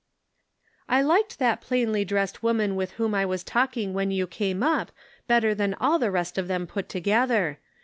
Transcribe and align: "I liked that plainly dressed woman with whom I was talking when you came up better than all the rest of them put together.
"I 0.97 1.03
liked 1.03 1.37
that 1.37 1.61
plainly 1.61 2.03
dressed 2.03 2.41
woman 2.41 2.75
with 2.75 2.93
whom 2.93 3.13
I 3.13 3.23
was 3.23 3.43
talking 3.43 3.93
when 3.93 4.09
you 4.09 4.25
came 4.25 4.63
up 4.63 4.91
better 5.27 5.53
than 5.53 5.75
all 5.75 5.99
the 5.99 6.09
rest 6.09 6.39
of 6.39 6.47
them 6.47 6.65
put 6.65 6.89
together. 6.89 7.59